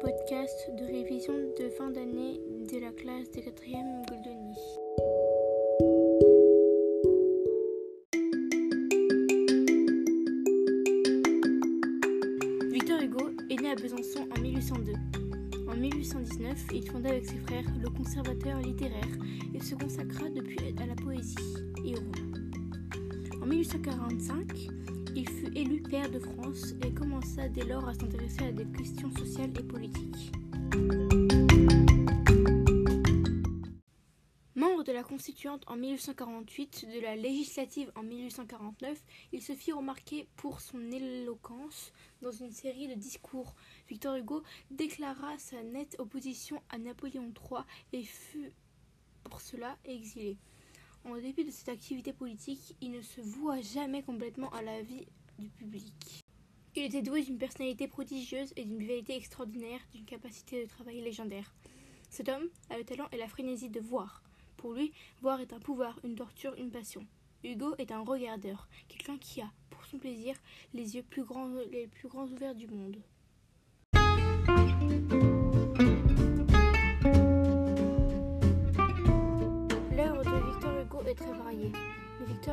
[0.00, 2.40] podcast de révision de fin d'année
[2.70, 4.56] de la classe de 4e Goldoni.
[12.72, 14.92] Victor Hugo est né à Besançon en 1802.
[15.70, 19.18] En 1819, il fonda avec ses frères le Conservateur littéraire
[19.54, 21.36] et se consacra depuis à la poésie
[21.84, 23.42] et au roman.
[23.42, 24.68] En 1845,
[25.14, 29.10] il fut élu pair de France et commença dès lors à s'intéresser à des questions
[29.16, 30.32] sociales et politiques.
[34.54, 39.02] Membre de la Constituante en 1848, de la Législative en 1849,
[39.32, 43.54] il se fit remarquer pour son éloquence dans une série de discours.
[43.88, 48.52] Victor Hugo déclara sa nette opposition à Napoléon III et fut
[49.24, 50.36] pour cela exilé.
[51.04, 55.06] En dépit de cette activité politique, il ne se voua jamais complètement à la vie
[55.38, 56.22] du public.
[56.76, 61.54] Il était doué d'une personnalité prodigieuse et d'une vivalité extraordinaire, d'une capacité de travail légendaire.
[62.08, 64.22] Cet homme a le talent et la frénésie de voir.
[64.56, 67.04] Pour lui, voir est un pouvoir, une torture, une passion.
[67.42, 70.36] Hugo est un regardeur, quelqu'un qui a, pour son plaisir,
[70.72, 71.04] les yeux
[71.72, 73.02] les plus grands ouverts du monde.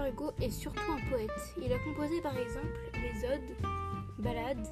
[0.07, 1.55] Hugo est surtout un poète.
[1.61, 3.55] Il a composé par exemple les odes,
[4.17, 4.67] ballades,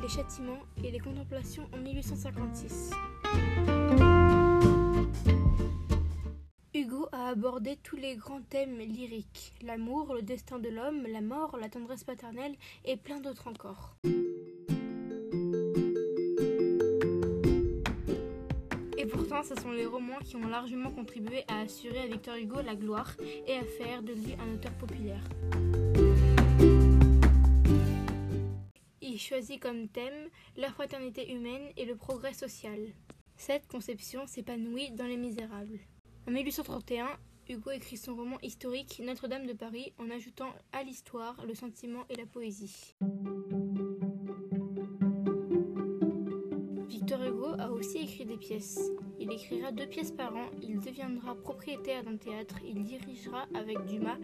[0.00, 2.90] les châtiments et les contemplations en 1856.
[6.74, 11.56] Hugo a abordé tous les grands thèmes lyriques, l'amour, le destin de l'homme, la mort,
[11.56, 13.96] la tendresse paternelle et plein d'autres encore.
[19.42, 23.16] Ce sont les romans qui ont largement contribué à assurer à Victor Hugo la gloire
[23.46, 25.22] et à faire de lui un auteur populaire.
[29.00, 32.78] Il choisit comme thème la fraternité humaine et le progrès social.
[33.36, 35.78] Cette conception s'épanouit dans Les Misérables.
[36.28, 37.08] En 1831,
[37.48, 42.16] Hugo écrit son roman historique Notre-Dame de Paris en ajoutant à l'histoire le sentiment et
[42.16, 42.94] la poésie.
[47.80, 48.78] Aussi écrit des pièces.
[49.18, 54.18] Il écrira deux pièces par an, il deviendra propriétaire d'un théâtre, il dirigera avec Dumas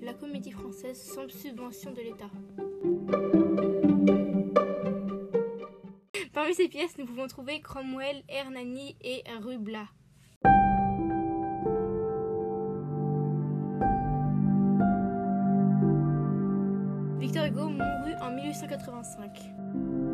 [0.00, 2.30] la comédie française sans subvention de l'État.
[6.32, 9.88] Parmi ces pièces, nous pouvons trouver Cromwell, Hernani et Rubla.
[17.20, 20.11] Victor Hugo mourut en 1885.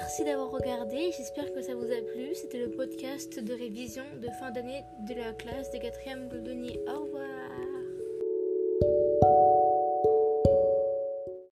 [0.00, 2.32] Merci d'avoir regardé, j'espère que ça vous a plu.
[2.32, 6.78] C'était le podcast de révision de fin d'année de la classe des 4e Goldoni.
[6.86, 7.67] Au revoir